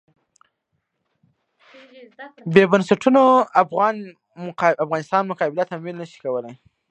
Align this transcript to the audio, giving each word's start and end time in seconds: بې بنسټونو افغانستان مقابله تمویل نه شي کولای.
بې 2.53 2.63
بنسټونو 2.71 3.21
افغانستان 4.85 5.23
مقابله 5.31 5.63
تمویل 5.71 5.95
نه 6.01 6.05
شي 6.11 6.17
کولای. 6.25 6.53